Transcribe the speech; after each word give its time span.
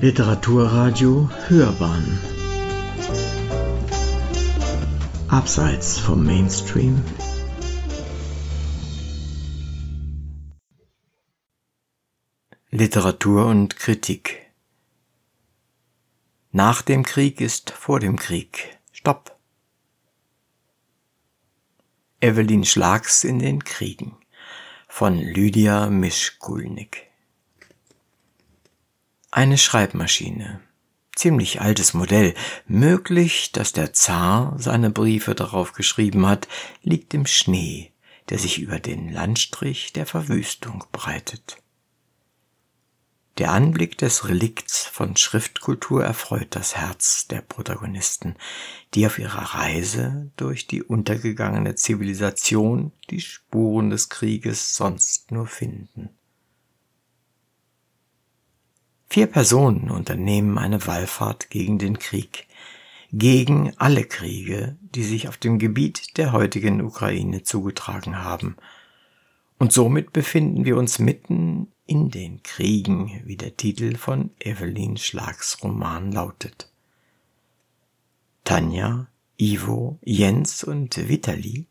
Literaturradio 0.00 1.28
Hörbahn 1.48 2.20
Abseits 5.26 5.98
vom 5.98 6.24
Mainstream 6.24 7.02
Literatur 12.70 13.46
und 13.46 13.74
Kritik 13.74 14.46
Nach 16.52 16.80
dem 16.82 17.04
Krieg 17.04 17.40
ist 17.40 17.70
vor 17.70 17.98
dem 17.98 18.20
Krieg. 18.20 18.78
Stopp. 18.92 19.36
Evelyn 22.20 22.64
Schlags 22.64 23.24
in 23.24 23.40
den 23.40 23.64
Kriegen 23.64 24.16
von 24.86 25.18
Lydia 25.18 25.90
Mischkulnik 25.90 27.07
eine 29.38 29.56
Schreibmaschine. 29.56 30.60
Ziemlich 31.14 31.60
altes 31.60 31.94
Modell. 31.94 32.34
Möglich, 32.66 33.52
dass 33.52 33.72
der 33.72 33.92
Zar 33.92 34.56
seine 34.58 34.90
Briefe 34.90 35.36
darauf 35.36 35.74
geschrieben 35.74 36.26
hat, 36.26 36.48
liegt 36.82 37.14
im 37.14 37.24
Schnee, 37.24 37.92
der 38.30 38.40
sich 38.40 38.58
über 38.58 38.80
den 38.80 39.12
Landstrich 39.12 39.92
der 39.92 40.06
Verwüstung 40.06 40.82
breitet. 40.90 41.58
Der 43.38 43.52
Anblick 43.52 43.96
des 43.96 44.28
Relikts 44.28 44.84
von 44.86 45.16
Schriftkultur 45.16 46.04
erfreut 46.04 46.48
das 46.50 46.74
Herz 46.74 47.28
der 47.28 47.40
Protagonisten, 47.40 48.34
die 48.94 49.06
auf 49.06 49.20
ihrer 49.20 49.54
Reise 49.54 50.32
durch 50.36 50.66
die 50.66 50.82
untergegangene 50.82 51.76
Zivilisation 51.76 52.90
die 53.08 53.20
Spuren 53.20 53.90
des 53.90 54.08
Krieges 54.08 54.74
sonst 54.74 55.30
nur 55.30 55.46
finden. 55.46 56.17
Vier 59.10 59.26
Personen 59.26 59.90
unternehmen 59.90 60.58
eine 60.58 60.86
Wallfahrt 60.86 61.48
gegen 61.48 61.78
den 61.78 61.98
Krieg, 61.98 62.46
gegen 63.10 63.72
alle 63.78 64.04
Kriege, 64.04 64.76
die 64.80 65.02
sich 65.02 65.28
auf 65.28 65.38
dem 65.38 65.58
Gebiet 65.58 66.18
der 66.18 66.32
heutigen 66.32 66.82
Ukraine 66.82 67.42
zugetragen 67.42 68.18
haben. 68.18 68.56
Und 69.58 69.72
somit 69.72 70.12
befinden 70.12 70.66
wir 70.66 70.76
uns 70.76 70.98
mitten 70.98 71.68
in 71.86 72.10
den 72.10 72.42
Kriegen, 72.42 73.22
wie 73.24 73.36
der 73.36 73.56
Titel 73.56 73.96
von 73.96 74.30
Evelyn 74.40 74.98
Schlags 74.98 75.62
Roman 75.62 76.12
lautet. 76.12 76.70
Tanja, 78.44 79.08
Ivo, 79.38 79.98
Jens 80.02 80.64
und 80.64 81.08
Vitali 81.08 81.66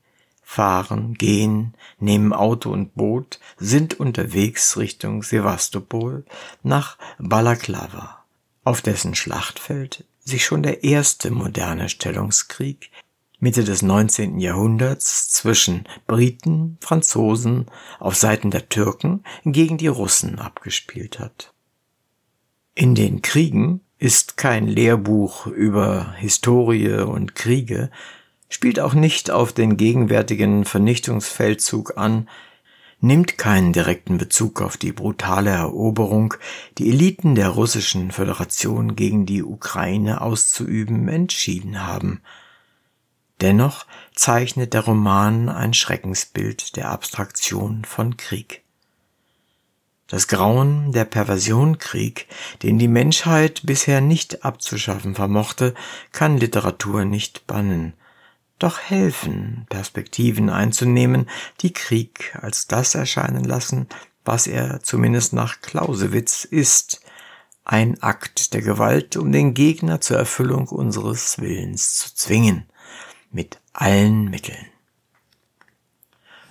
fahren, 0.50 1.16
gehen, 1.16 1.73
nehmen 2.00 2.31
Auto 2.31 2.72
und 2.72 2.95
Boot, 2.95 3.42
sind 3.58 4.00
unterwegs 4.00 4.78
Richtung 4.78 5.22
Sevastopol 5.22 6.23
nach 6.64 6.98
Balaklava, 7.20 8.23
auf 8.64 8.81
dessen 8.81 9.14
Schlachtfeld 9.14 10.06
sich 10.23 10.45
schon 10.45 10.64
der 10.64 10.86
erste 10.86 11.31
moderne 11.31 11.90
Stellungskrieg 11.90 12.92
Mitte 13.40 13.66
des 13.66 13.81
19. 13.81 14.40
Jahrhunderts 14.40 15.30
zwischen 15.30 15.84
Briten, 16.08 16.78
Franzosen 16.80 17.66
auf 18.00 18.16
Seiten 18.16 18.50
der 18.50 18.70
Türken 18.70 19.25
gegen 19.44 19.78
die 19.78 19.88
Russen 19.88 20.40
abgespielt 20.40 21.20
hat. 21.20 21.53
In 22.73 22.95
den 22.95 23.22
Kriegen 23.22 23.81
ist 24.00 24.38
kein 24.38 24.66
Lehrbuch 24.66 25.45
über 25.45 26.14
Historie 26.14 27.02
und 27.02 27.36
Kriege, 27.36 27.92
spielt 28.50 28.80
auch 28.80 28.94
nicht 28.94 29.31
auf 29.31 29.53
den 29.53 29.78
gegenwärtigen 29.78 30.66
Vernichtungsfeldzug 30.66 31.98
an, 31.98 32.30
nimmt 33.00 33.38
keinen 33.38 33.73
direkten 33.73 34.17
Bezug 34.17 34.62
auf 34.62 34.78
die 34.78 34.92
brutale 34.92 35.52
Eroberung, 35.52 36.34
die 36.78 36.90
Eliten 36.90 37.36
der 37.36 37.50
russischen 37.50 38.12
Föderation 38.12 38.95
gegen 38.95 39.25
die 39.25 39.44
Ukraine 39.44 40.22
auszuüben 40.22 41.08
entschieden 41.08 41.85
haben. 41.85 42.22
Dennoch 43.41 43.85
zeichnet 44.16 44.74
der 44.74 44.81
Roman 44.81 45.50
ein 45.50 45.75
Schreckensbild 45.75 46.75
der 46.75 46.90
Abstraktion 46.90 47.85
von 47.85 48.18
Krieg. 48.18 48.64
Das 50.08 50.28
Grauen 50.28 50.94
der 50.94 51.06
Perversion 51.06 51.78
Krieg, 51.78 52.28
den 52.64 52.79
die 52.79 52.88
Menschheit 52.88 53.62
bisher 53.66 54.02
nicht 54.02 54.44
abzuschaffen 54.46 55.16
vermochte, 55.16 55.75
kann 56.14 56.38
Literatur 56.38 57.06
nicht 57.06 57.46
bannen, 57.46 57.94
doch 58.59 58.79
helfen, 58.79 59.66
Perspektiven 59.69 60.50
einzunehmen, 60.50 61.29
die 61.62 61.73
Krieg 61.73 62.38
als 62.41 62.68
das 62.68 62.95
erscheinen 62.95 63.44
lassen, 63.44 63.88
was 64.25 64.47
er 64.47 64.81
zumindest 64.81 65.34
nach 65.34 65.62
Clausewitz 65.62 66.44
ist, 66.44 67.01
ein 67.63 68.01
Akt 68.01 68.53
der 68.53 68.62
Gewalt, 68.62 69.17
um 69.17 69.31
den 69.31 69.53
Gegner 69.53 70.01
zur 70.01 70.17
Erfüllung 70.17 70.67
unseres 70.69 71.40
Willens 71.40 71.97
zu 71.97 72.16
zwingen, 72.16 72.66
mit 73.29 73.59
allen 73.73 74.25
Mitteln. 74.25 74.67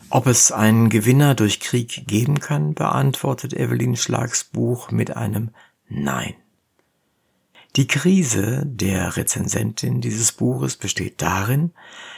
Ob 0.09 0.27
es 0.27 0.53
einen 0.53 0.89
Gewinner 0.89 1.35
durch 1.35 1.59
Krieg 1.59 2.07
geben 2.07 2.39
kann, 2.39 2.75
beantwortet 2.75 3.55
Evelyn 3.55 3.97
Schlags 3.97 4.45
Buch 4.45 4.91
mit 4.91 5.17
einem 5.17 5.51
Nein. 5.89 6.35
Die 7.77 7.87
Krise 7.87 8.63
der 8.65 9.19
Rezensentin 9.19 10.01
dieses 10.01 10.33
Buches 10.33 10.79
besteht 10.79 11.21
darin, 11.21 11.75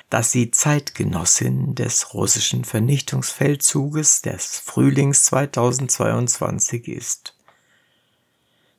dass 0.08 0.30
sie 0.30 0.52
Zeitgenossin 0.52 1.74
des 1.74 2.14
russischen 2.14 2.64
Vernichtungsfeldzuges 2.64 4.22
des 4.22 4.58
Frühlings 4.60 5.24
2022 5.24 6.86
ist. 6.86 7.34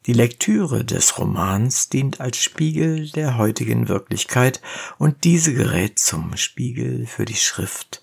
Die 0.06 0.14
Lektüre 0.14 0.86
des 0.86 1.18
Romans 1.20 1.90
dient 1.90 2.22
als 2.22 2.38
Spiegel 2.38 3.10
der 3.10 3.38
heutigen 3.38 3.90
Wirklichkeit 3.90 4.62
und 4.98 5.26
diese 5.26 5.54
gerät 5.54 6.00
zum 6.00 6.38
Spiegel 6.38 7.06
für 7.08 7.26
die 7.26 7.36
Schrift, 7.36 8.02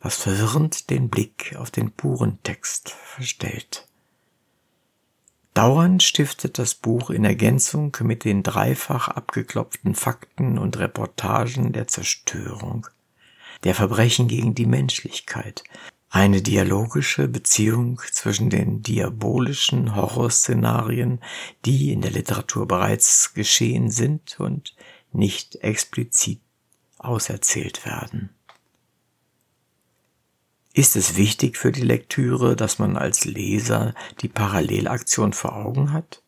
was 0.00 0.16
verwirrend 0.16 0.88
den 0.88 1.10
Blick 1.10 1.54
auf 1.58 1.70
den 1.70 1.92
puren 1.92 2.38
Text 2.42 2.88
verstellt. 2.88 3.86
Dauernd 5.56 6.02
stiftet 6.02 6.58
das 6.58 6.74
Buch 6.74 7.08
in 7.08 7.24
Ergänzung 7.24 7.96
mit 8.02 8.26
den 8.26 8.42
dreifach 8.42 9.08
abgeklopften 9.08 9.94
Fakten 9.94 10.58
und 10.58 10.78
Reportagen 10.78 11.72
der 11.72 11.88
Zerstörung, 11.88 12.88
der 13.64 13.74
Verbrechen 13.74 14.28
gegen 14.28 14.54
die 14.54 14.66
Menschlichkeit, 14.66 15.64
eine 16.10 16.42
dialogische 16.42 17.26
Beziehung 17.26 18.02
zwischen 18.12 18.50
den 18.50 18.82
diabolischen 18.82 19.96
Horrorszenarien, 19.96 21.20
die 21.64 21.90
in 21.90 22.02
der 22.02 22.10
Literatur 22.10 22.68
bereits 22.68 23.32
geschehen 23.32 23.90
sind 23.90 24.38
und 24.38 24.76
nicht 25.10 25.56
explizit 25.62 26.42
auserzählt 26.98 27.86
werden. 27.86 28.28
Ist 30.76 30.94
es 30.94 31.16
wichtig 31.16 31.56
für 31.56 31.72
die 31.72 31.80
Lektüre, 31.80 32.54
dass 32.54 32.78
man 32.78 32.98
als 32.98 33.24
Leser 33.24 33.94
die 34.20 34.28
Parallelaktion 34.28 35.32
vor 35.32 35.56
Augen 35.56 35.94
hat? 35.94 36.22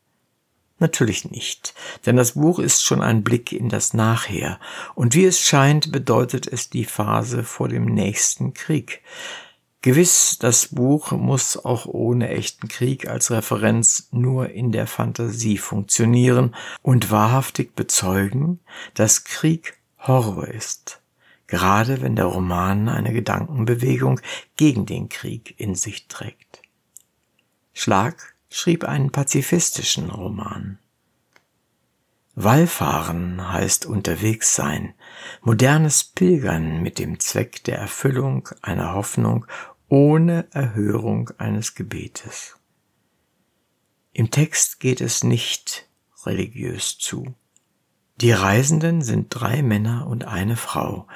Natürlich 0.79 1.31
nicht, 1.31 1.75
denn 2.07 2.17
das 2.17 2.33
Buch 2.33 2.59
ist 2.59 2.83
schon 2.83 3.03
ein 3.03 3.23
Blick 3.23 3.53
in 3.53 3.69
das 3.69 3.93
Nachher, 3.93 4.59
und 4.95 5.15
wie 5.15 5.27
es 5.27 5.39
scheint, 5.39 5.93
bedeutet 5.93 6.47
es 6.47 6.71
die 6.71 6.87
Phase 6.87 7.45
vor 7.45 7.69
dem 7.69 7.85
nächsten 7.85 8.55
Krieg. 8.55 9.03
Gewiss, 9.83 10.39
das 10.39 10.69
Buch 10.69 11.13
muss 11.13 11.63
auch 11.63 11.85
ohne 11.85 12.31
echten 12.31 12.69
Krieg 12.69 13.07
als 13.07 13.31
Referenz 13.31 14.09
nur 14.13 14.49
in 14.49 14.73
der 14.73 14.87
Fantasie 14.87 15.59
funktionieren 15.59 16.55
und 16.81 17.11
wahrhaftig 17.11 17.75
bezeugen, 17.75 18.61
dass 18.95 19.25
Krieg 19.25 19.79
Horror 19.99 20.49
ist 20.49 21.03
gerade 21.49 22.01
wenn 22.01 22.15
der 22.15 22.27
Roman 22.27 22.89
eine 22.89 23.13
Gedankenbewegung 23.13 24.21
gegen 24.57 24.87
den 24.87 25.09
Krieg 25.09 25.59
in 25.59 25.75
sich 25.75 26.07
trägt. 26.07 26.63
Schlag 27.73 28.35
schrieb 28.51 28.85
einen 28.85 29.11
pazifistischen 29.11 30.11
Roman. 30.11 30.79
Wallfahren 32.35 33.53
heißt 33.53 33.87
unterwegs 33.87 34.55
sein, 34.55 34.95
modernes 35.41 36.05
Pilgern 36.05 36.83
mit 36.83 37.01
dem 37.01 37.19
Zweck 37.19 37.65
der 37.65 37.79
Erfüllung 37.79 38.49
einer 38.63 38.95
Hoffnung 38.95 39.45
ohne 39.89 40.47
Erhörung 40.53 41.31
eines 41.39 41.75
Gebetes. 41.75 42.57
Im 44.13 44.31
Text 44.31 44.79
geht 44.79 45.01
es 45.01 45.25
nicht 45.25 45.89
religiös 46.27 46.99
zu. 46.99 47.35
Die 48.21 48.33
Reisenden 48.33 49.03
sind 49.03 49.29
drei 49.31 49.63
Männer 49.63 50.07
und 50.07 50.25
eine 50.25 50.57
Frau, 50.57 51.07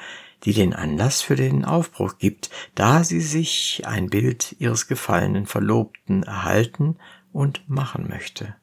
die 0.45 0.53
den 0.53 0.75
Anlass 0.75 1.23
für 1.23 1.37
den 1.37 1.65
Aufbruch 1.65 2.19
gibt, 2.19 2.51
da 2.75 3.05
sie 3.05 3.21
sich 3.21 3.83
ein 3.87 4.11
Bild 4.11 4.57
ihres 4.59 4.89
gefallenen 4.89 5.47
Verlobten 5.47 6.23
erhalten 6.23 6.97
und 7.33 7.69
machen 7.69 8.09
möchte. 8.09 8.55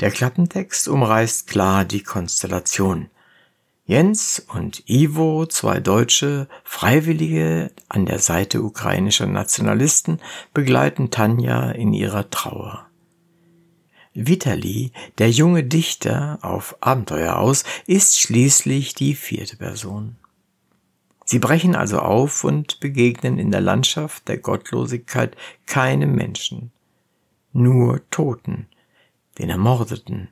Der 0.00 0.10
Klappentext 0.10 0.88
umreißt 0.88 1.46
klar 1.46 1.84
die 1.84 2.02
Konstellation. 2.02 3.10
Jens 3.86 4.44
und 4.54 4.88
Ivo, 4.88 5.46
zwei 5.46 5.78
Deutsche, 5.78 6.48
Freiwillige 6.64 7.70
an 7.88 8.06
der 8.06 8.18
Seite 8.18 8.62
ukrainischer 8.62 9.26
Nationalisten, 9.26 10.20
begleiten 10.54 11.10
Tanja 11.10 11.70
in 11.70 11.92
ihrer 11.92 12.30
Trauer. 12.30 12.88
Vitali, 14.14 14.92
der 15.18 15.30
junge 15.30 15.64
Dichter 15.64 16.38
auf 16.42 16.76
Abenteuer 16.80 17.36
aus, 17.36 17.64
ist 17.86 18.20
schließlich 18.20 18.94
die 18.94 19.14
vierte 19.14 19.56
Person. 19.56 20.16
Sie 21.24 21.38
brechen 21.38 21.74
also 21.74 21.98
auf 21.98 22.44
und 22.44 22.80
begegnen 22.80 23.38
in 23.38 23.50
der 23.50 23.60
Landschaft 23.60 24.28
der 24.28 24.38
Gottlosigkeit 24.38 25.36
keinem 25.66 26.14
Menschen, 26.14 26.70
nur 27.52 28.02
Toten, 28.10 28.66
den 29.38 29.50
Ermordeten, 29.50 30.28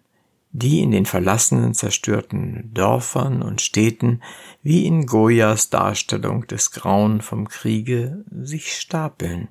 die 0.52 0.81
in 0.81 0.90
den 0.90 1.06
verlassenen, 1.06 1.73
zerstörten 1.73 2.70
Dörfern 2.75 3.40
und 3.40 3.62
Städten, 3.62 4.23
wie 4.62 4.87
in 4.87 5.06
Goyas 5.06 5.70
Darstellung 5.70 6.46
des 6.46 6.73
Grauen 6.73 7.23
vom 7.23 7.49
Kriege, 7.49 8.23
sich 8.31 8.76
stapeln, 8.76 9.49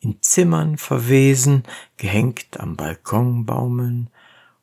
in 0.00 0.22
Zimmern 0.22 0.78
verwesen, 0.78 1.64
gehängt 1.96 2.60
am 2.60 2.76
Balkon 2.76 3.46
baumeln, 3.46 4.10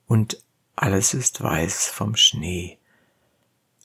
und 0.08 0.42
alles 0.76 1.14
ist 1.14 1.42
weiß 1.42 1.88
vom 1.88 2.16
Schnee, 2.16 2.78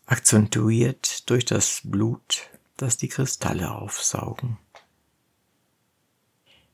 akzentuiert 0.07 1.29
durch 1.31 1.45
das 1.45 1.83
Blut, 1.85 2.49
das 2.77 2.97
die 2.97 3.09
Kristalle 3.09 3.73
aufsaugen. 3.73 4.59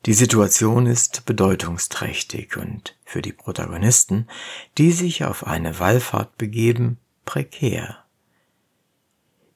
Die 0.07 0.15
Situation 0.15 0.87
ist 0.87 1.27
bedeutungsträchtig 1.27 2.57
und 2.57 2.97
für 3.05 3.23
die 3.23 3.33
Protagonisten, 3.33 4.29
die 4.79 4.93
sich 4.93 5.25
auf 5.25 5.47
eine 5.47 5.81
Wallfahrt 5.81 6.39
begeben, 6.39 6.99
prekär. 7.25 8.06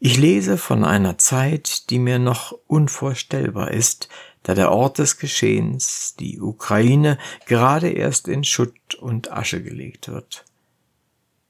Ich 0.03 0.17
lese 0.17 0.57
von 0.57 0.83
einer 0.83 1.19
Zeit, 1.19 1.91
die 1.91 1.99
mir 1.99 2.19
noch 2.19 2.53
unvorstellbar 2.67 3.71
ist, 3.71 4.09
da 4.43 4.55
der 4.55 4.73
Ort 4.73 4.97
des 4.97 5.19
Geschehens, 5.19 6.15
die 6.19 6.41
Ukraine, 6.41 7.19
gerade 7.45 7.91
erst 7.91 8.27
in 8.27 8.43
Schutt 8.43 8.95
und 8.95 9.31
Asche 9.31 9.63
gelegt 9.63 10.09
wird. 10.09 10.47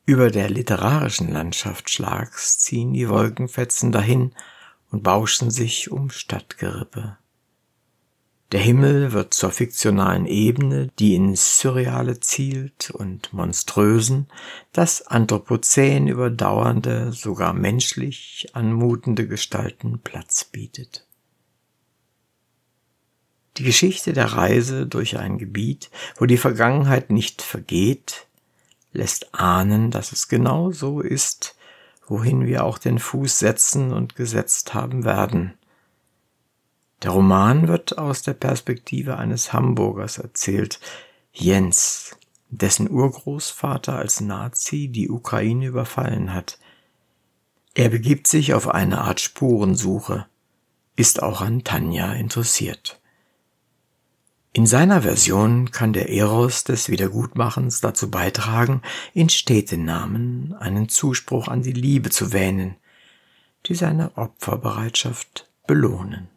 Über 0.04 0.32
der 0.32 0.50
literarischen 0.50 1.30
Landschaft 1.30 1.90
Schlags 1.90 2.58
ziehen 2.58 2.92
die 2.92 3.08
Wolkenfetzen 3.08 3.92
dahin 3.92 4.32
und 4.90 5.04
bauschen 5.04 5.52
sich 5.52 5.92
um 5.92 6.10
Stadtgerippe. 6.10 7.18
Der 8.52 8.60
Himmel 8.60 9.12
wird 9.12 9.32
zur 9.32 9.52
fiktionalen 9.52 10.26
Ebene, 10.26 10.88
die 10.98 11.14
ins 11.14 11.60
Surreale 11.60 12.18
zielt 12.18 12.90
und 12.90 13.32
monströsen, 13.32 14.26
das 14.72 15.06
Anthropozän 15.06 16.08
überdauernde, 16.08 17.12
sogar 17.12 17.52
menschlich 17.52 18.48
anmutende 18.52 19.28
Gestalten 19.28 20.00
Platz 20.00 20.44
bietet. 20.44 21.06
Die 23.56 23.62
Geschichte 23.62 24.12
der 24.12 24.32
Reise 24.32 24.86
durch 24.86 25.16
ein 25.16 25.38
Gebiet, 25.38 25.90
wo 26.16 26.26
die 26.26 26.38
Vergangenheit 26.38 27.10
nicht 27.10 27.42
vergeht, 27.42 28.26
lässt 28.92 29.32
ahnen, 29.32 29.92
dass 29.92 30.10
es 30.10 30.26
genau 30.26 30.72
so 30.72 31.00
ist, 31.00 31.54
wohin 32.08 32.46
wir 32.46 32.64
auch 32.64 32.78
den 32.78 32.98
Fuß 32.98 33.38
setzen 33.38 33.92
und 33.92 34.16
gesetzt 34.16 34.74
haben 34.74 35.04
werden. 35.04 35.54
Der 37.02 37.12
Roman 37.12 37.68
wird 37.68 37.96
aus 37.98 38.22
der 38.22 38.34
Perspektive 38.34 39.16
eines 39.16 39.52
Hamburgers 39.52 40.18
erzählt, 40.18 40.80
Jens, 41.32 42.16
dessen 42.50 42.90
Urgroßvater 42.90 43.96
als 43.96 44.20
Nazi 44.20 44.88
die 44.88 45.08
Ukraine 45.08 45.66
überfallen 45.66 46.34
hat. 46.34 46.58
Er 47.74 47.88
begibt 47.88 48.26
sich 48.26 48.52
auf 48.52 48.68
eine 48.68 49.00
Art 49.00 49.20
Spurensuche, 49.20 50.26
ist 50.96 51.22
auch 51.22 51.40
an 51.40 51.64
Tanja 51.64 52.12
interessiert. 52.12 53.00
In 54.52 54.66
seiner 54.66 55.02
Version 55.02 55.70
kann 55.70 55.92
der 55.92 56.08
Eros 56.10 56.64
des 56.64 56.88
Wiedergutmachens 56.88 57.80
dazu 57.80 58.10
beitragen, 58.10 58.82
in 59.14 59.28
Städtenamen 59.28 60.54
einen 60.58 60.88
Zuspruch 60.88 61.46
an 61.46 61.62
die 61.62 61.72
Liebe 61.72 62.10
zu 62.10 62.32
wähnen, 62.32 62.74
die 63.66 63.76
seine 63.76 64.16
Opferbereitschaft 64.16 65.48
belohnen. 65.68 66.29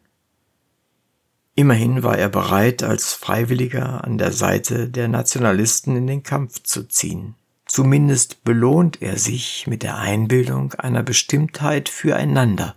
Immerhin 1.56 2.02
war 2.02 2.18
er 2.18 2.28
bereit, 2.28 2.82
als 2.82 3.12
Freiwilliger 3.12 4.02
an 4.02 4.18
der 4.18 4.32
Seite 4.32 4.88
der 4.88 5.06
Nationalisten 5.06 5.94
in 5.94 6.08
den 6.08 6.24
Kampf 6.24 6.62
zu 6.64 6.88
ziehen. 6.88 7.36
Zumindest 7.66 8.42
belohnt 8.44 9.00
er 9.00 9.18
sich 9.18 9.66
mit 9.66 9.82
der 9.82 9.96
Einbildung 9.96 10.74
einer 10.74 11.02
Bestimmtheit 11.02 11.88
füreinander, 11.88 12.76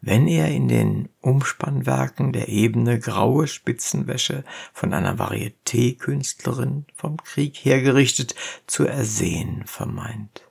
wenn 0.00 0.28
er 0.28 0.48
in 0.48 0.68
den 0.68 1.08
Umspannwerken 1.20 2.32
der 2.32 2.48
Ebene 2.48 2.98
graue 2.98 3.46
Spitzenwäsche 3.46 4.44
von 4.72 4.94
einer 4.94 5.18
Varieté-Künstlerin 5.18 6.86
vom 6.94 7.18
Krieg 7.18 7.56
hergerichtet 7.56 8.34
zu 8.66 8.86
ersehen 8.86 9.64
vermeint. 9.66 10.49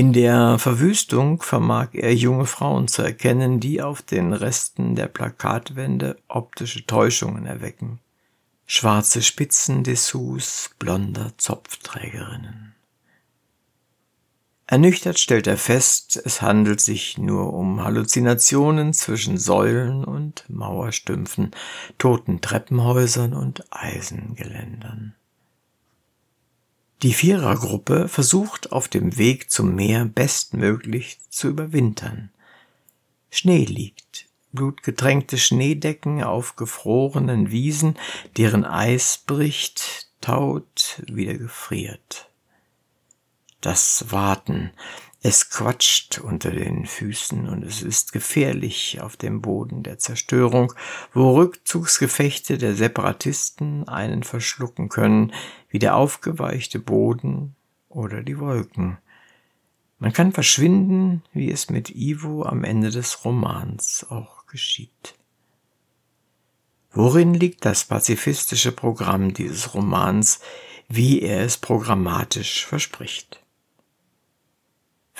In 0.00 0.14
der 0.14 0.58
Verwüstung 0.58 1.42
vermag 1.42 1.88
er 1.92 2.14
junge 2.14 2.46
Frauen 2.46 2.88
zu 2.88 3.02
erkennen, 3.02 3.60
die 3.60 3.82
auf 3.82 4.00
den 4.00 4.32
Resten 4.32 4.94
der 4.94 5.08
Plakatwände 5.08 6.16
optische 6.26 6.86
Täuschungen 6.86 7.44
erwecken. 7.44 8.00
Schwarze 8.64 9.20
Spitzendessous 9.20 10.70
blonder 10.78 11.32
Zopfträgerinnen. 11.36 12.74
Ernüchtert 14.66 15.18
stellt 15.18 15.46
er 15.46 15.58
fest, 15.58 16.18
es 16.24 16.40
handelt 16.40 16.80
sich 16.80 17.18
nur 17.18 17.52
um 17.52 17.84
Halluzinationen 17.84 18.94
zwischen 18.94 19.36
Säulen 19.36 20.06
und 20.06 20.48
Mauerstümpfen, 20.48 21.50
toten 21.98 22.40
Treppenhäusern 22.40 23.34
und 23.34 23.66
Eisengeländern. 23.70 25.14
Die 27.02 27.14
Vierergruppe 27.14 28.08
versucht 28.08 28.72
auf 28.72 28.86
dem 28.86 29.16
Weg 29.16 29.50
zum 29.50 29.74
Meer 29.74 30.04
bestmöglich 30.04 31.18
zu 31.30 31.48
überwintern. 31.48 32.28
Schnee 33.30 33.64
liegt, 33.64 34.26
blutgetränkte 34.52 35.38
Schneedecken 35.38 36.22
auf 36.22 36.56
gefrorenen 36.56 37.50
Wiesen, 37.50 37.96
deren 38.36 38.66
Eis 38.66 39.22
bricht, 39.26 40.08
taut, 40.20 41.02
wieder 41.06 41.34
gefriert. 41.34 42.28
Das 43.62 44.10
Warten, 44.10 44.70
es 45.22 45.50
quatscht 45.50 46.18
unter 46.18 46.50
den 46.50 46.86
Füßen 46.86 47.46
und 47.48 47.62
es 47.62 47.82
ist 47.82 48.12
gefährlich 48.12 49.00
auf 49.02 49.16
dem 49.16 49.42
Boden 49.42 49.82
der 49.82 49.98
Zerstörung, 49.98 50.72
wo 51.12 51.36
Rückzugsgefechte 51.36 52.56
der 52.56 52.74
Separatisten 52.74 53.86
einen 53.86 54.22
verschlucken 54.22 54.88
können, 54.88 55.32
wie 55.68 55.78
der 55.78 55.96
aufgeweichte 55.96 56.78
Boden 56.78 57.54
oder 57.90 58.22
die 58.22 58.38
Wolken. 58.38 58.96
Man 59.98 60.14
kann 60.14 60.32
verschwinden, 60.32 61.22
wie 61.34 61.50
es 61.50 61.68
mit 61.68 61.90
Ivo 61.90 62.44
am 62.44 62.64
Ende 62.64 62.90
des 62.90 63.22
Romans 63.22 64.06
auch 64.08 64.46
geschieht. 64.46 65.14
Worin 66.92 67.34
liegt 67.34 67.66
das 67.66 67.84
pazifistische 67.84 68.72
Programm 68.72 69.34
dieses 69.34 69.74
Romans, 69.74 70.40
wie 70.88 71.20
er 71.20 71.42
es 71.44 71.58
programmatisch 71.58 72.64
verspricht? 72.64 73.40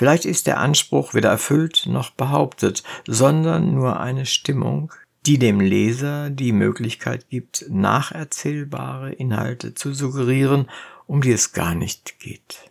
Vielleicht 0.00 0.24
ist 0.24 0.46
der 0.46 0.58
Anspruch 0.58 1.12
weder 1.12 1.28
erfüllt 1.28 1.84
noch 1.84 2.08
behauptet, 2.08 2.84
sondern 3.06 3.74
nur 3.74 4.00
eine 4.00 4.24
Stimmung, 4.24 4.90
die 5.26 5.38
dem 5.38 5.60
Leser 5.60 6.30
die 6.30 6.52
Möglichkeit 6.52 7.28
gibt, 7.28 7.66
nacherzählbare 7.68 9.12
Inhalte 9.12 9.74
zu 9.74 9.92
suggerieren, 9.92 10.70
um 11.06 11.20
die 11.20 11.32
es 11.32 11.52
gar 11.52 11.74
nicht 11.74 12.18
geht. 12.18 12.70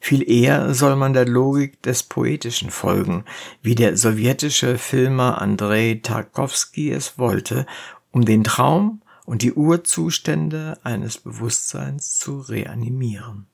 Viel 0.00 0.28
eher 0.28 0.74
soll 0.74 0.96
man 0.96 1.12
der 1.12 1.26
Logik 1.26 1.80
des 1.82 2.02
Poetischen 2.02 2.72
folgen, 2.72 3.24
wie 3.62 3.76
der 3.76 3.96
sowjetische 3.96 4.78
Filmer 4.78 5.40
Andrei 5.40 6.00
Tarkovsky 6.02 6.90
es 6.90 7.18
wollte, 7.18 7.66
um 8.10 8.24
den 8.24 8.42
Traum 8.42 9.00
und 9.26 9.42
die 9.42 9.52
Urzustände 9.52 10.76
eines 10.82 11.18
Bewusstseins 11.18 12.18
zu 12.18 12.40
reanimieren. 12.40 13.46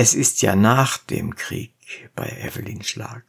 Es 0.00 0.14
ist 0.14 0.42
ja 0.42 0.54
nach 0.54 0.98
dem 0.98 1.34
Krieg 1.34 1.72
bei 2.14 2.28
Evelyn 2.28 2.84
Schlag 2.84 3.24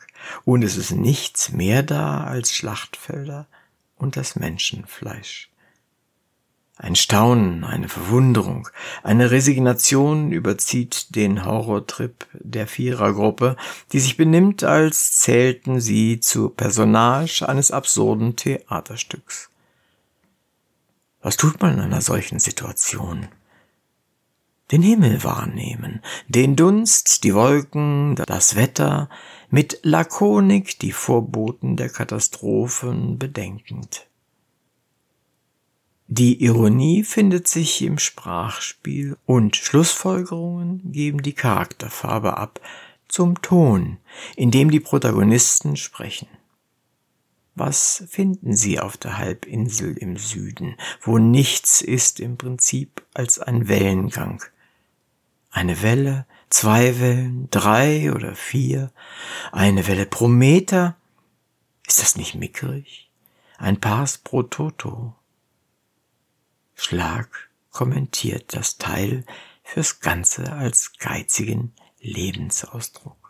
und 0.46 0.64
es 0.64 0.78
ist 0.78 0.92
nichts 0.92 1.52
mehr 1.52 1.82
da 1.82 2.26
als 2.26 2.54
Schlachtfelder 2.54 3.48
und 3.96 4.18
das 4.18 4.36
Menschenfleisch. 4.36 5.50
Ein 6.78 6.96
Staunen, 6.96 7.64
eine 7.64 7.90
Verwunderung, 7.90 8.70
eine 9.02 9.32
Resignation 9.32 10.32
überzieht 10.32 11.16
den 11.16 11.44
Horrortrip 11.44 12.28
der 12.34 12.68
Vierergruppe, 12.68 13.56
die 13.92 14.00
sich 14.00 14.16
benimmt, 14.16 14.64
als 14.64 15.14
zählten 15.18 15.82
sie 15.82 16.20
zur 16.20 16.56
Personage 16.56 17.50
eines 17.50 17.72
absurden 17.72 18.36
Theaterstücks. 18.36 19.50
Was 21.24 21.36
tut 21.36 21.64
man 21.64 21.74
in 21.74 21.80
einer 21.80 22.02
solchen 22.02 22.38
Situation? 22.38 23.28
Den 24.72 24.82
Himmel 24.84 25.24
wahrnehmen, 25.24 26.02
den 26.28 26.56
Dunst, 26.56 27.24
die 27.24 27.34
Wolken, 27.34 28.16
das 28.16 28.56
Wetter, 28.56 29.10
mit 29.50 29.80
Lakonik 29.82 30.80
die 30.80 30.92
Vorboten 30.92 31.76
der 31.76 31.90
Katastrophen 31.90 33.18
bedenkend. 33.18 34.06
Die 36.08 36.44
Ironie 36.44 37.04
findet 37.04 37.48
sich 37.48 37.82
im 37.84 38.00
Sprachspiel 38.00 39.18
und 39.26 39.56
Schlussfolgerungen 39.56 40.92
geben 40.92 41.22
die 41.22 41.34
Charakterfarbe 41.34 42.38
ab 42.38 42.60
zum 43.08 43.42
Ton, 43.42 43.98
in 44.36 44.50
dem 44.52 44.72
die 44.72 44.80
Protagonisten 44.80 45.78
sprechen. 45.78 46.28
Was 47.54 48.06
finden 48.08 48.56
Sie 48.56 48.80
auf 48.80 48.98
der 48.98 49.18
Halbinsel 49.18 49.98
im 49.98 50.18
Süden, 50.18 50.76
wo 51.02 51.18
nichts 51.18 51.82
ist 51.82 52.20
im 52.20 52.38
Prinzip 52.38 53.04
als 53.14 53.38
ein 53.40 53.68
Wellengang? 53.68 54.44
Eine 55.51 55.82
Welle, 55.82 56.25
zwei 56.50 57.00
Wellen, 57.00 57.50
drei 57.50 58.13
oder 58.13 58.36
vier, 58.36 58.91
eine 59.51 59.88
Welle 59.88 60.06
pro 60.06 60.27
Meter? 60.27 60.96
Ist 61.88 62.01
das 62.01 62.15
nicht 62.15 62.36
mickrig? 62.36 63.10
Ein 63.58 63.79
Pars 63.79 64.20
pro 64.20 64.44
Toto. 64.44 65.15
Schlag 66.75 67.50
kommentiert 67.72 68.53
das 68.53 68.77
Teil 68.77 69.25
fürs 69.63 70.00
Ganze 70.00 70.53
als 70.53 70.94
geizigen 70.98 71.74
Lebensausdruck. 72.00 73.28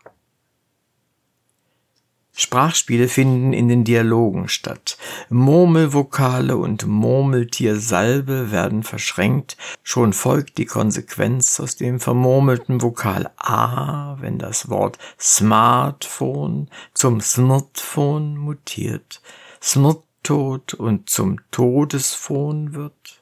Sprachspiele 2.40 3.08
finden 3.08 3.52
in 3.52 3.68
den 3.68 3.84
Dialogen 3.84 4.48
statt. 4.48 4.96
Murmelvokale 5.28 6.56
und 6.56 6.86
Murmeltiersalbe 6.86 8.50
werden 8.50 8.82
verschränkt. 8.82 9.58
Schon 9.82 10.14
folgt 10.14 10.56
die 10.56 10.64
Konsequenz 10.64 11.60
aus 11.60 11.76
dem 11.76 12.00
vermurmelten 12.00 12.80
Vokal 12.80 13.30
A, 13.36 14.16
wenn 14.20 14.38
das 14.38 14.70
Wort 14.70 14.98
Smartphone 15.18 16.68
zum 16.94 17.20
Smartphone 17.20 18.38
mutiert, 18.38 19.20
Smarttot 19.62 20.72
und 20.72 21.10
zum 21.10 21.40
Todesphone 21.50 22.72
wird. 22.72 23.20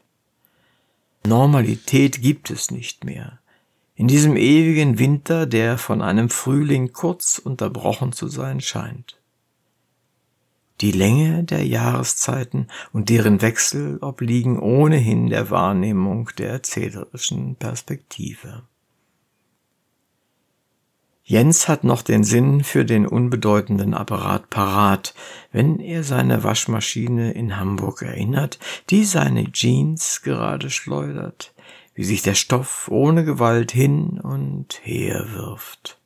Normalität 1.26 2.22
gibt 2.22 2.50
es 2.50 2.70
nicht 2.70 3.04
mehr. 3.04 3.40
In 3.98 4.06
diesem 4.06 4.36
ewigen 4.36 5.00
Winter, 5.00 5.44
der 5.44 5.76
von 5.76 6.02
einem 6.02 6.30
Frühling 6.30 6.92
kurz 6.92 7.38
unterbrochen 7.38 8.12
zu 8.12 8.28
sein 8.28 8.60
scheint. 8.60 9.20
Die 10.80 10.92
Länge 10.92 11.42
der 11.42 11.66
Jahreszeiten 11.66 12.68
und 12.92 13.08
deren 13.08 13.42
Wechsel 13.42 13.98
obliegen 14.00 14.60
ohnehin 14.60 15.26
der 15.30 15.50
Wahrnehmung 15.50 16.30
der 16.38 16.50
erzählerischen 16.50 17.56
Perspektive. 17.56 18.62
Jens 21.24 21.66
hat 21.66 21.82
noch 21.82 22.02
den 22.02 22.22
Sinn 22.22 22.62
für 22.62 22.84
den 22.84 23.04
unbedeutenden 23.04 23.94
Apparat 23.94 24.48
parat, 24.48 25.12
wenn 25.50 25.80
er 25.80 26.04
seine 26.04 26.44
Waschmaschine 26.44 27.32
in 27.32 27.56
Hamburg 27.56 28.02
erinnert, 28.02 28.60
die 28.90 29.04
seine 29.04 29.50
Jeans 29.50 30.22
gerade 30.22 30.70
schleudert, 30.70 31.52
wie 31.98 32.04
sich 32.04 32.22
der 32.22 32.34
Stoff 32.34 32.86
ohne 32.92 33.24
Gewalt 33.24 33.72
hin 33.72 34.20
und 34.20 34.78
her 34.84 35.26
wirft. 35.32 35.98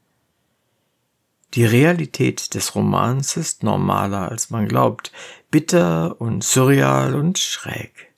Die 1.52 1.66
Realität 1.66 2.54
des 2.54 2.74
Romans 2.74 3.36
ist 3.36 3.62
normaler, 3.62 4.30
als 4.30 4.48
man 4.48 4.68
glaubt, 4.68 5.12
bitter 5.50 6.18
und 6.18 6.44
surreal 6.44 7.14
und 7.14 7.38
schräg. 7.38 8.10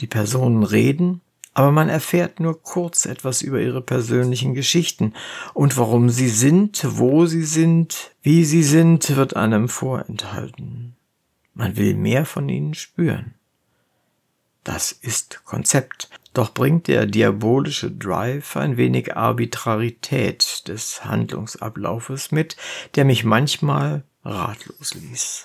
Die 0.00 0.06
Personen 0.06 0.62
reden, 0.62 1.20
aber 1.52 1.72
man 1.72 1.90
erfährt 1.90 2.40
nur 2.40 2.62
kurz 2.62 3.04
etwas 3.04 3.42
über 3.42 3.60
ihre 3.60 3.82
persönlichen 3.82 4.54
Geschichten 4.54 5.12
und 5.52 5.76
warum 5.76 6.08
sie 6.08 6.30
sind, 6.30 6.86
wo 6.88 7.26
sie 7.26 7.44
sind, 7.44 8.12
wie 8.22 8.46
sie 8.46 8.62
sind, 8.62 9.14
wird 9.14 9.36
einem 9.36 9.68
vorenthalten. 9.68 10.96
Man 11.52 11.76
will 11.76 11.94
mehr 11.94 12.24
von 12.24 12.48
ihnen 12.48 12.72
spüren. 12.72 13.34
Das 14.64 14.92
ist 14.92 15.44
Konzept, 15.44 16.08
doch 16.32 16.52
bringt 16.52 16.88
der 16.88 17.06
diabolische 17.06 17.90
Drive 17.90 18.56
ein 18.56 18.76
wenig 18.76 19.16
Arbitrarität 19.16 20.66
des 20.68 21.04
Handlungsablaufes 21.04 22.32
mit, 22.32 22.56
der 22.94 23.04
mich 23.04 23.24
manchmal 23.24 24.04
ratlos 24.24 24.94
ließ. 24.94 25.44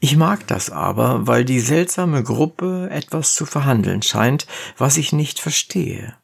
Ich 0.00 0.16
mag 0.16 0.46
das 0.46 0.70
aber, 0.70 1.26
weil 1.26 1.44
die 1.44 1.58
seltsame 1.58 2.22
Gruppe 2.22 2.88
etwas 2.90 3.34
zu 3.34 3.44
verhandeln 3.44 4.02
scheint, 4.02 4.46
was 4.76 4.96
ich 4.96 5.12
nicht 5.12 5.40
verstehe. 5.40 6.14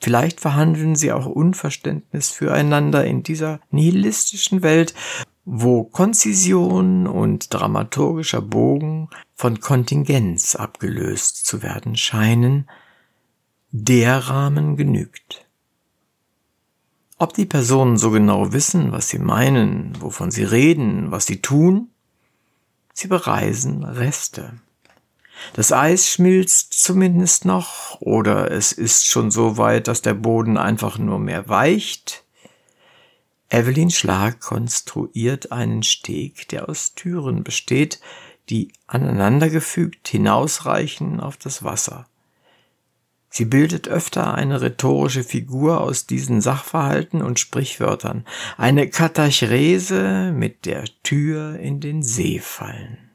Vielleicht 0.00 0.40
verhandeln 0.40 0.96
sie 0.96 1.12
auch 1.12 1.26
Unverständnis 1.26 2.30
füreinander 2.30 3.04
in 3.04 3.22
dieser 3.22 3.60
nihilistischen 3.70 4.62
Welt, 4.62 4.94
wo 5.44 5.84
Konzision 5.84 7.06
und 7.06 7.54
dramaturgischer 7.54 8.42
Bogen 8.42 9.08
von 9.36 9.60
Kontingenz 9.60 10.56
abgelöst 10.56 11.46
zu 11.46 11.62
werden 11.62 11.96
scheinen, 11.96 12.68
der 13.70 14.18
Rahmen 14.18 14.76
genügt. 14.76 15.46
Ob 17.18 17.34
die 17.34 17.46
Personen 17.46 17.96
so 17.96 18.10
genau 18.10 18.52
wissen, 18.52 18.92
was 18.92 19.08
sie 19.08 19.18
meinen, 19.18 20.00
wovon 20.00 20.30
sie 20.30 20.44
reden, 20.44 21.12
was 21.12 21.26
sie 21.26 21.40
tun, 21.40 21.90
Sie 22.98 23.08
bereisen 23.08 23.84
Reste. 23.84 24.54
Das 25.52 25.70
Eis 25.70 26.08
schmilzt 26.08 26.72
zumindest 26.72 27.44
noch, 27.44 28.00
oder 28.00 28.50
es 28.50 28.72
ist 28.72 29.06
schon 29.06 29.30
so 29.30 29.58
weit, 29.58 29.86
dass 29.86 30.00
der 30.00 30.14
Boden 30.14 30.56
einfach 30.56 30.96
nur 30.96 31.18
mehr 31.18 31.46
weicht. 31.46 32.24
Evelyn 33.50 33.90
Schlag 33.90 34.40
konstruiert 34.40 35.52
einen 35.52 35.82
Steg, 35.82 36.48
der 36.48 36.70
aus 36.70 36.94
Türen 36.94 37.44
besteht, 37.44 38.00
die 38.48 38.72
aneinandergefügt 38.86 40.08
hinausreichen 40.08 41.20
auf 41.20 41.36
das 41.36 41.62
Wasser. 41.62 42.06
Sie 43.28 43.44
bildet 43.44 43.86
öfter 43.88 44.32
eine 44.32 44.62
rhetorische 44.62 45.22
Figur 45.22 45.80
aus 45.82 46.06
diesen 46.06 46.40
Sachverhalten 46.40 47.20
und 47.20 47.38
Sprichwörtern, 47.38 48.24
eine 48.56 48.88
Katachrese 48.88 50.32
mit 50.32 50.64
der 50.64 50.84
Tür 51.02 51.58
in 51.58 51.80
den 51.80 52.02
See 52.02 52.38
fallen. 52.38 53.10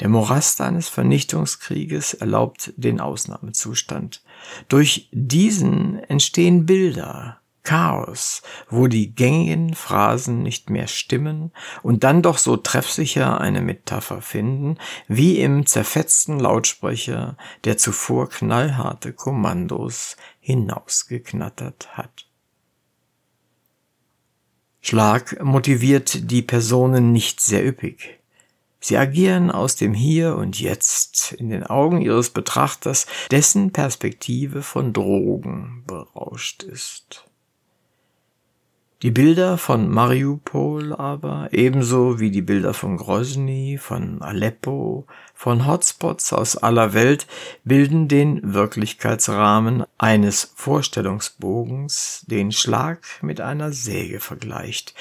Der 0.00 0.08
Morast 0.08 0.62
eines 0.62 0.88
Vernichtungskrieges 0.88 2.14
erlaubt 2.14 2.72
den 2.76 3.00
Ausnahmezustand. 3.00 4.22
Durch 4.68 5.08
diesen 5.12 5.98
entstehen 5.98 6.64
Bilder, 6.64 7.41
Chaos, 7.62 8.42
wo 8.68 8.88
die 8.88 9.14
gängigen 9.14 9.74
Phrasen 9.74 10.42
nicht 10.42 10.68
mehr 10.68 10.88
stimmen 10.88 11.52
und 11.82 12.02
dann 12.02 12.20
doch 12.20 12.38
so 12.38 12.56
treffsicher 12.56 13.40
eine 13.40 13.60
Metapher 13.60 14.20
finden, 14.20 14.78
wie 15.06 15.40
im 15.40 15.66
zerfetzten 15.66 16.40
Lautsprecher, 16.40 17.36
der 17.64 17.78
zuvor 17.78 18.28
knallharte 18.28 19.12
Kommandos 19.12 20.16
hinausgeknattert 20.40 21.96
hat. 21.96 22.26
Schlag 24.80 25.40
motiviert 25.42 26.30
die 26.32 26.42
Personen 26.42 27.12
nicht 27.12 27.40
sehr 27.40 27.64
üppig. 27.64 28.18
Sie 28.80 28.98
agieren 28.98 29.52
aus 29.52 29.76
dem 29.76 29.94
Hier 29.94 30.34
und 30.34 30.58
Jetzt 30.58 31.30
in 31.34 31.50
den 31.50 31.62
Augen 31.62 32.00
ihres 32.00 32.30
Betrachters, 32.30 33.06
dessen 33.30 33.70
Perspektive 33.70 34.62
von 34.62 34.92
Drogen 34.92 35.84
berauscht 35.86 36.64
ist. 36.64 37.31
Die 39.02 39.10
Bilder 39.10 39.58
von 39.58 39.90
Mariupol 39.90 40.92
aber, 40.92 41.48
ebenso 41.50 42.20
wie 42.20 42.30
die 42.30 42.40
Bilder 42.40 42.72
von 42.72 42.96
Grozny, 42.96 43.76
von 43.76 44.22
Aleppo, 44.22 45.08
von 45.34 45.66
Hotspots 45.66 46.32
aus 46.32 46.56
aller 46.56 46.94
Welt, 46.94 47.26
bilden 47.64 48.06
den 48.06 48.54
Wirklichkeitsrahmen 48.54 49.82
eines 49.98 50.52
Vorstellungsbogens, 50.54 52.24
den 52.28 52.52
Schlag 52.52 53.00
mit 53.22 53.40
einer 53.40 53.72
Säge 53.72 54.20
vergleicht, 54.20 54.94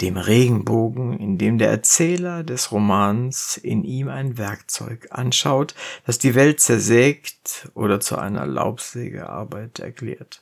dem 0.00 0.16
Regenbogen, 0.16 1.18
in 1.18 1.36
dem 1.36 1.58
der 1.58 1.68
Erzähler 1.68 2.44
des 2.44 2.72
Romans 2.72 3.58
in 3.58 3.84
ihm 3.84 4.08
ein 4.08 4.38
Werkzeug 4.38 5.08
anschaut, 5.10 5.74
das 6.06 6.18
die 6.18 6.34
Welt 6.34 6.60
zersägt 6.60 7.70
oder 7.74 8.00
zu 8.00 8.16
einer 8.16 8.46
Laubsägearbeit 8.46 9.78
erklärt. 9.78 10.41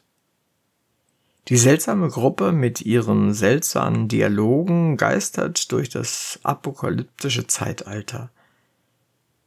Die 1.51 1.57
seltsame 1.57 2.09
Gruppe 2.09 2.53
mit 2.53 2.81
ihren 2.81 3.35
seltsamen 3.35 4.07
Dialogen 4.07 4.97
geistert 4.97 5.73
durch 5.73 5.89
das 5.89 6.39
apokalyptische 6.45 7.49
Zeitalter. 7.49 8.31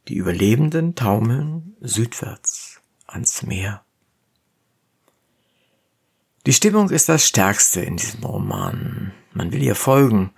Die 0.08 0.16
Überlebenden 0.16 0.96
taumeln 0.96 1.74
südwärts 1.80 2.82
ans 3.06 3.42
Meer. 3.42 3.82
Die 6.44 6.52
Stimmung 6.52 6.90
ist 6.90 7.08
das 7.08 7.26
Stärkste 7.26 7.80
in 7.80 7.96
diesem 7.96 8.22
Roman. 8.22 9.12
Man 9.32 9.50
will 9.50 9.62
ihr 9.62 9.74
folgen. 9.74 10.30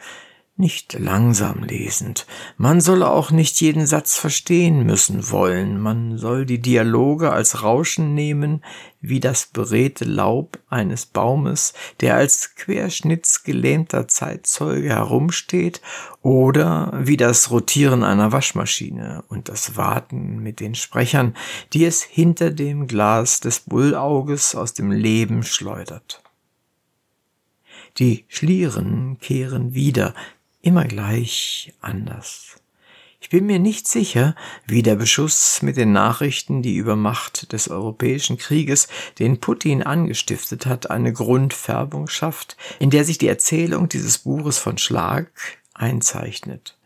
Nicht 0.58 0.98
langsam 0.98 1.62
lesend. 1.62 2.26
Man 2.56 2.80
soll 2.80 3.02
auch 3.02 3.30
nicht 3.30 3.60
jeden 3.60 3.86
Satz 3.86 4.16
verstehen 4.16 4.84
müssen 4.84 5.30
wollen. 5.30 5.78
Man 5.78 6.16
soll 6.16 6.46
die 6.46 6.60
Dialoge 6.60 7.30
als 7.30 7.62
Rauschen 7.62 8.14
nehmen, 8.14 8.64
wie 9.02 9.20
das 9.20 9.46
beredte 9.46 10.06
Laub 10.06 10.58
eines 10.70 11.04
Baumes, 11.04 11.75
der 12.00 12.16
als 12.16 12.54
querschnittsgelähmter 12.54 14.08
Zeitzeuge 14.08 14.88
herumsteht, 14.88 15.82
oder 16.22 16.92
wie 16.96 17.18
das 17.18 17.50
Rotieren 17.50 18.02
einer 18.02 18.32
Waschmaschine 18.32 19.25
und 19.28 19.50
das 19.50 19.76
Warten 19.76 20.38
mit 20.38 20.60
den 20.60 20.75
Sprechern, 20.75 21.36
die 21.75 21.84
es 21.84 22.02
hinter 22.02 22.50
dem 22.50 22.86
Glas 22.86 23.40
des 23.40 23.60
Bullauges 23.60 24.54
aus 24.54 24.72
dem 24.72 24.90
Leben 24.90 25.42
schleudert. 25.42 26.22
Die 27.98 28.26
Schlieren 28.28 29.18
kehren 29.20 29.72
wieder, 29.72 30.14
immer 30.66 30.85
gleich 30.85 31.73
anders. 31.80 32.56
Ich 33.20 33.30
bin 33.30 33.46
mir 33.46 33.61
nicht 33.61 33.87
sicher, 33.87 34.35
wie 34.66 34.82
der 34.82 34.96
Beschuss 34.96 35.62
mit 35.62 35.76
den 35.76 35.92
Nachrichten 35.92 36.61
die 36.61 36.75
Übermacht 36.75 37.52
des 37.52 37.68
europäischen 37.68 38.37
Krieges, 38.37 38.88
den 39.20 39.38
Putin 39.38 39.85
angestiftet 39.85 40.66
hat, 40.66 40.90
eine 40.90 41.12
Grundfärbung 41.12 42.08
schafft, 42.08 42.56
in 42.80 42.90
der 42.90 43.04
sich 43.04 43.16
die 43.16 43.28
Erzählung 43.28 43.88
dieses 43.88 44.18
Buches 44.18 44.58
von 44.58 44.76
Schlag 44.76 45.30
einzeichnet. 45.73 46.76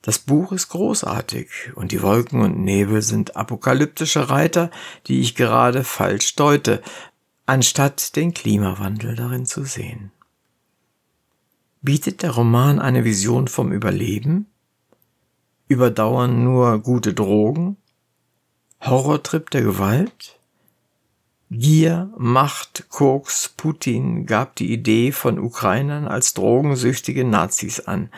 Das 0.00 0.18
Buch 0.18 0.50
ist 0.52 0.70
großartig 0.70 1.48
und 1.74 1.92
die 1.92 2.00
Wolken 2.00 2.40
und 2.40 2.58
Nebel 2.64 3.02
sind 3.02 3.36
apokalyptische 3.36 4.30
Reiter, 4.30 4.70
die 5.06 5.20
ich 5.20 5.34
gerade 5.34 5.84
falsch 5.84 6.34
deute, 6.34 6.82
anstatt 7.44 8.16
den 8.16 8.32
Klimawandel 8.32 9.16
darin 9.16 9.44
zu 9.44 9.64
sehen. 9.64 10.13
Bietet 11.84 12.22
der 12.22 12.30
Roman 12.30 12.78
eine 12.78 13.04
Vision 13.04 13.46
vom 13.46 13.70
Überleben? 13.70 14.46
Überdauern 15.68 16.42
nur 16.42 16.78
gute 16.78 17.12
Drogen? 17.12 17.76
Horrortrip 18.80 19.50
der 19.50 19.60
Gewalt? 19.60 20.40
Gier, 21.50 22.10
Macht, 22.16 22.88
Koks, 22.88 23.50
Putin 23.50 24.24
gab 24.24 24.56
die 24.56 24.72
Idee 24.72 25.12
von 25.12 25.38
Ukrainern 25.38 26.08
als 26.08 26.32
drogensüchtige 26.32 27.26
Nazis 27.26 27.80
an, 27.80 28.08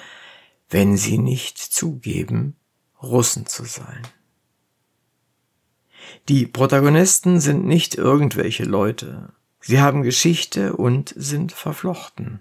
wenn 0.70 0.96
sie 0.96 1.18
nicht 1.18 1.58
zugeben, 1.58 2.54
Russen 3.02 3.46
zu 3.46 3.64
sein. 3.64 4.02
Die 6.28 6.46
Protagonisten 6.46 7.40
sind 7.40 7.66
nicht 7.66 7.96
irgendwelche 7.96 8.62
Leute. 8.62 9.32
Sie 9.58 9.80
haben 9.80 10.04
Geschichte 10.04 10.76
und 10.76 11.12
sind 11.16 11.50
verflochten. 11.50 12.40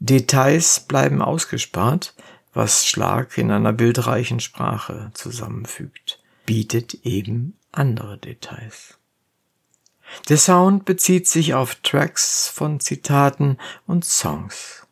Details 0.00 0.80
bleiben 0.80 1.20
ausgespart, 1.20 2.14
was 2.54 2.86
Schlag 2.86 3.36
in 3.36 3.50
einer 3.50 3.74
bildreichen 3.74 4.40
Sprache 4.40 5.10
zusammenfügt, 5.12 6.20
bietet 6.46 6.94
eben 7.04 7.56
andere 7.70 8.16
Details. 8.16 8.98
Der 10.30 10.38
Sound 10.38 10.86
bezieht 10.86 11.28
sich 11.28 11.52
auf 11.52 11.76
Tracks 11.76 12.48
von 12.48 12.80
Zitaten 12.80 13.58
und 13.86 14.06
Songs. 14.06 14.86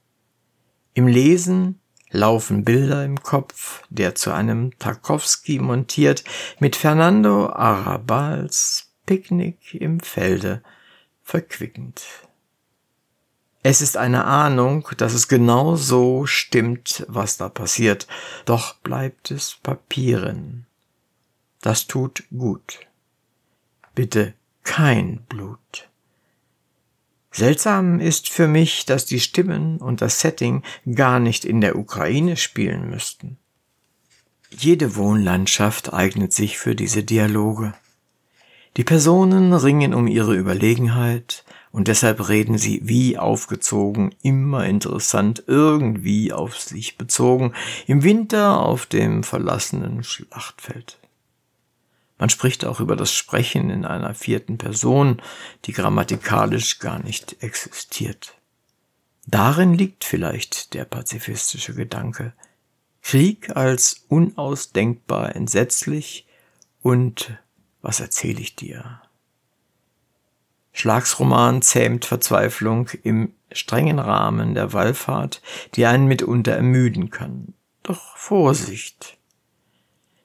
Im 0.92 1.06
Lesen 1.06 1.80
laufen 2.10 2.64
Bilder 2.64 3.02
im 3.04 3.22
Kopf, 3.22 3.82
der 3.88 4.14
zu 4.14 4.30
einem 4.30 4.78
Tarkowski 4.78 5.58
montiert, 5.58 6.22
mit 6.60 6.76
Fernando 6.76 7.48
Arabals 7.48 8.92
Picknick 9.06 9.74
im 9.74 10.00
Felde 10.00 10.62
verquickend. 11.22 12.02
Es 13.62 13.80
ist 13.82 13.96
eine 13.96 14.24
Ahnung, 14.24 14.88
dass 14.96 15.14
es 15.14 15.28
genau 15.28 15.76
so 15.76 16.26
stimmt, 16.26 17.04
was 17.08 17.36
da 17.36 17.48
passiert, 17.48 18.06
doch 18.44 18.74
bleibt 18.76 19.30
es 19.30 19.56
Papieren. 19.62 20.66
Das 21.60 21.86
tut 21.86 22.24
gut. 22.30 22.80
Bitte 23.94 24.34
kein 24.62 25.18
Blut. 25.28 25.88
Seltsam 27.30 28.00
ist 28.00 28.28
für 28.28 28.48
mich, 28.48 28.86
dass 28.86 29.04
die 29.04 29.20
Stimmen 29.20 29.78
und 29.78 30.02
das 30.02 30.20
Setting 30.20 30.62
gar 30.92 31.18
nicht 31.18 31.44
in 31.44 31.60
der 31.60 31.76
Ukraine 31.76 32.36
spielen 32.36 32.88
müssten. 32.90 33.38
Jede 34.50 34.96
Wohnlandschaft 34.96 35.92
eignet 35.92 36.32
sich 36.32 36.58
für 36.58 36.74
diese 36.74 37.02
Dialoge. 37.02 37.74
Die 38.76 38.84
Personen 38.84 39.52
ringen 39.52 39.94
um 39.94 40.06
ihre 40.06 40.34
Überlegenheit, 40.34 41.44
und 41.70 41.88
deshalb 41.88 42.28
reden 42.28 42.58
sie 42.58 42.80
wie 42.84 43.18
aufgezogen, 43.18 44.14
immer 44.22 44.66
interessant, 44.66 45.44
irgendwie 45.46 46.32
auf 46.32 46.58
sich 46.58 46.96
bezogen, 46.96 47.52
im 47.86 48.02
Winter 48.02 48.60
auf 48.60 48.86
dem 48.86 49.22
verlassenen 49.22 50.02
Schlachtfeld. 50.02 50.98
Man 52.18 52.30
spricht 52.30 52.64
auch 52.64 52.80
über 52.80 52.96
das 52.96 53.12
Sprechen 53.12 53.70
in 53.70 53.84
einer 53.84 54.14
vierten 54.14 54.58
Person, 54.58 55.22
die 55.64 55.72
grammatikalisch 55.72 56.80
gar 56.80 56.98
nicht 56.98 57.42
existiert. 57.42 58.34
Darin 59.26 59.74
liegt 59.74 60.04
vielleicht 60.04 60.74
der 60.74 60.84
pazifistische 60.84 61.74
Gedanke. 61.74 62.32
Krieg 63.02 63.56
als 63.56 64.04
unausdenkbar 64.08 65.36
entsetzlich 65.36 66.26
und 66.82 67.38
was 67.82 68.00
erzähle 68.00 68.40
ich 68.40 68.56
dir? 68.56 69.00
Schlagsroman 70.78 71.60
zähmt 71.60 72.04
Verzweiflung 72.04 72.88
im 73.02 73.32
strengen 73.50 73.98
Rahmen 73.98 74.54
der 74.54 74.72
Wallfahrt, 74.72 75.42
die 75.74 75.86
einen 75.86 76.06
mitunter 76.06 76.52
ermüden 76.52 77.10
kann. 77.10 77.52
Doch 77.82 78.16
Vorsicht! 78.16 79.18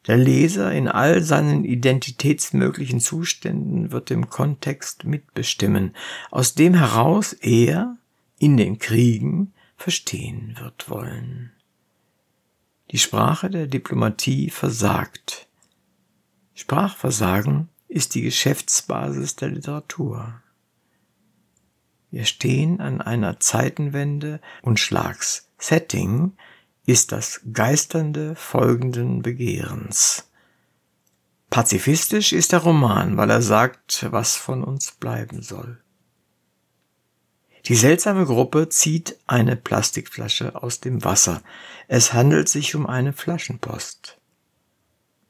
Der 0.05 0.15
Leser 0.15 0.71
in 0.71 0.87
all 0.87 1.23
seinen 1.23 1.65
identitätsmöglichen 1.65 2.99
Zuständen 2.99 3.91
wird 3.91 4.11
im 4.11 4.29
Kontext 4.29 5.05
mitbestimmen, 5.05 5.95
aus 6.29 6.53
dem 6.53 6.75
heraus 6.75 7.33
er 7.33 7.97
in 8.37 8.55
den 8.55 8.77
Kriegen 8.77 9.55
verstehen 9.75 10.55
wird 10.59 10.87
wollen. 10.87 11.51
Die 12.91 12.99
Sprache 12.99 13.49
der 13.49 13.65
Diplomatie 13.65 14.51
versagt. 14.51 15.47
Sprachversagen 16.53 17.69
ist 17.93 18.15
die 18.15 18.23
Geschäftsbasis 18.23 19.35
der 19.35 19.49
Literatur. 19.49 20.41
Wir 22.09 22.25
stehen 22.25 22.81
an 22.81 23.01
einer 23.01 23.39
Zeitenwende 23.39 24.41
und 24.61 24.79
Schlags 24.79 25.49
Setting 25.59 26.33
ist 26.85 27.11
das 27.11 27.41
geisternde 27.53 28.35
folgenden 28.35 29.21
Begehrens. 29.21 30.29
Pazifistisch 31.49 32.33
ist 32.33 32.51
der 32.51 32.59
Roman, 32.59 33.15
weil 33.15 33.29
er 33.29 33.43
sagt, 33.43 34.07
was 34.09 34.35
von 34.35 34.63
uns 34.63 34.91
bleiben 34.91 35.43
soll. 35.43 35.79
Die 37.65 37.75
seltsame 37.75 38.25
Gruppe 38.25 38.69
zieht 38.69 39.19
eine 39.27 39.55
Plastikflasche 39.55 40.61
aus 40.61 40.81
dem 40.81 41.03
Wasser. 41.03 41.43
Es 41.87 42.11
handelt 42.11 42.49
sich 42.49 42.75
um 42.75 42.87
eine 42.87 43.13
Flaschenpost. 43.13 44.17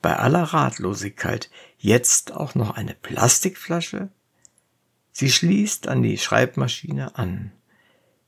Bei 0.02 0.17
aller 0.17 0.43
Ratlosigkeit 0.43 1.49
jetzt 1.84 2.34
auch 2.34 2.56
noch 2.56 2.72
eine 2.72 2.96
Plastikflasche? 2.96 4.10
Sie 5.12 5.30
schließt 5.30 5.88
an 5.88 6.02
die 6.02 6.17
Schreibmaschine 6.17 7.17
an. 7.17 7.52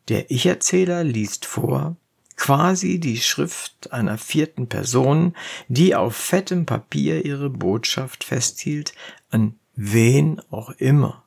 Der 0.09 0.29
Ich-Erzähler 0.29 1.03
liest 1.03 1.45
vor, 1.45 1.95
quasi 2.35 2.99
die 2.99 3.17
Schrift 3.17 3.91
einer 3.93 4.17
vierten 4.17 4.67
Person, 4.67 5.35
die 5.69 5.95
auf 5.95 6.15
fettem 6.15 6.65
Papier 6.65 7.25
ihre 7.25 7.49
Botschaft 7.49 8.23
festhielt, 8.25 8.93
an 9.31 9.57
wen 9.75 10.41
auch 10.51 10.69
immer. 10.71 11.23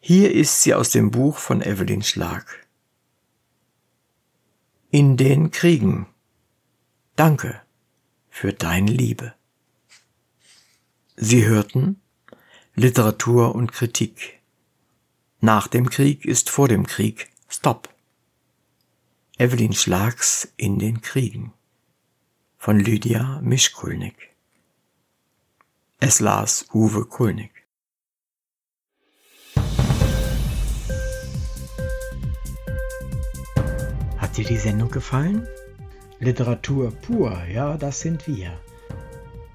Hier 0.00 0.32
ist 0.32 0.62
sie 0.62 0.74
aus 0.74 0.90
dem 0.90 1.10
Buch 1.10 1.36
von 1.36 1.62
Evelyn 1.62 2.02
Schlag. 2.02 2.66
In 4.90 5.16
den 5.16 5.50
Kriegen. 5.50 6.06
Danke 7.14 7.60
für 8.30 8.52
deine 8.52 8.90
Liebe. 8.90 9.34
Sie 11.16 11.46
hörten 11.46 12.00
Literatur 12.74 13.54
und 13.54 13.70
Kritik. 13.70 14.40
Nach 15.40 15.68
dem 15.68 15.88
Krieg 15.88 16.24
ist 16.24 16.50
vor 16.50 16.66
dem 16.66 16.86
Krieg. 16.86 17.30
Stop. 17.48 17.88
Evelyn 19.38 19.74
Schlags 19.74 20.52
In 20.56 20.80
den 20.80 21.02
Kriegen 21.02 21.52
von 22.58 22.80
Lydia 22.80 23.40
Mischkulnik. 23.42 24.34
Es 26.00 26.18
las 26.18 26.66
Uwe 26.74 27.04
Kulnig. 27.04 27.52
Hat 34.16 34.36
dir 34.36 34.44
die 34.44 34.56
Sendung 34.56 34.90
gefallen? 34.90 35.46
Literatur 36.18 36.90
pur, 36.90 37.44
ja, 37.44 37.76
das 37.76 38.00
sind 38.00 38.26
wir 38.26 38.58